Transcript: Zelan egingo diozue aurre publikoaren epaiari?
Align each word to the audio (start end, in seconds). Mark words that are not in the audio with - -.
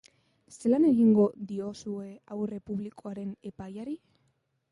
Zelan 0.53 0.87
egingo 0.91 1.25
diozue 1.51 2.07
aurre 2.37 2.59
publikoaren 2.71 3.35
epaiari? 3.53 3.97